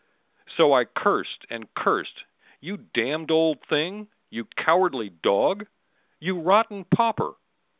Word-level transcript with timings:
So 0.57 0.73
I 0.73 0.85
cursed 0.85 1.45
and 1.51 1.71
cursed: 1.75 2.23
You 2.59 2.77
damned 2.77 3.29
old 3.29 3.61
thing 3.69 4.07
You 4.31 4.45
cowardly 4.45 5.09
dog! 5.11 5.67
You 6.19 6.39
rotten 6.39 6.85
pauper! 6.85 7.33